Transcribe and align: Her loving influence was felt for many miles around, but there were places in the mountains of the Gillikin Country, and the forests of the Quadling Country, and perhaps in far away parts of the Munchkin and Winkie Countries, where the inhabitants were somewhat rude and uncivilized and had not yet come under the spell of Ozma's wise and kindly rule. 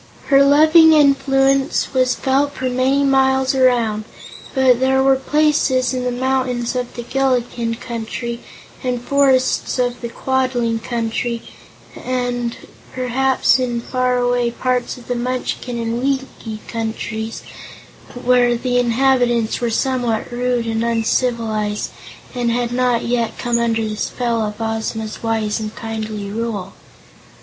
Her 0.29 0.43
loving 0.43 0.93
influence 0.93 1.93
was 1.93 2.15
felt 2.15 2.53
for 2.53 2.67
many 2.71 3.03
miles 3.03 3.53
around, 3.53 4.05
but 4.55 4.79
there 4.79 5.03
were 5.03 5.15
places 5.15 5.93
in 5.93 6.05
the 6.05 6.11
mountains 6.11 6.75
of 6.75 6.95
the 6.95 7.03
Gillikin 7.03 7.75
Country, 7.79 8.39
and 8.83 8.97
the 8.97 9.03
forests 9.03 9.77
of 9.77 10.01
the 10.01 10.09
Quadling 10.09 10.79
Country, 10.79 11.43
and 11.95 12.57
perhaps 12.95 13.59
in 13.59 13.79
far 13.79 14.17
away 14.17 14.49
parts 14.49 14.97
of 14.97 15.07
the 15.07 15.13
Munchkin 15.13 15.77
and 15.77 15.99
Winkie 15.99 16.61
Countries, 16.67 17.43
where 18.15 18.57
the 18.57 18.79
inhabitants 18.79 19.61
were 19.61 19.69
somewhat 19.69 20.31
rude 20.31 20.65
and 20.65 20.83
uncivilized 20.83 21.91
and 22.33 22.49
had 22.49 22.71
not 22.71 23.03
yet 23.03 23.37
come 23.37 23.59
under 23.59 23.87
the 23.87 23.95
spell 23.97 24.41
of 24.41 24.59
Ozma's 24.59 25.21
wise 25.21 25.59
and 25.59 25.75
kindly 25.75 26.31
rule. 26.31 26.73